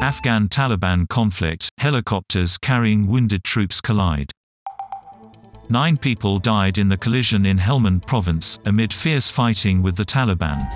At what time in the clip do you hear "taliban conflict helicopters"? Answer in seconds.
0.48-2.56